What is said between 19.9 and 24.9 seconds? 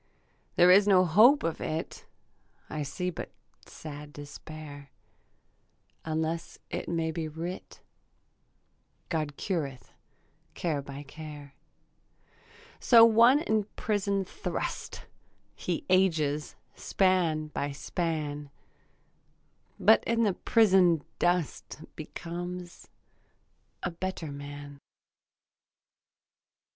in the prison dust Becomes a better man.